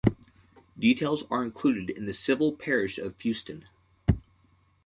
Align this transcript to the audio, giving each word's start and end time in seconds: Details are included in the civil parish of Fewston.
Details 0.79 1.25
are 1.29 1.43
included 1.43 1.91
in 1.91 2.07
the 2.07 2.11
civil 2.13 2.53
parish 2.55 2.97
of 2.97 3.15
Fewston. 3.19 3.65